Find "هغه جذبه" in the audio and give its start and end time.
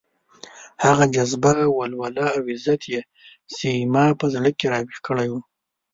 0.83-1.53